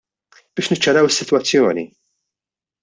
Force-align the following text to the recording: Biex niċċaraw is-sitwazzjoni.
Biex 0.59 0.71
niċċaraw 0.71 1.11
is-sitwazzjoni. 1.11 1.87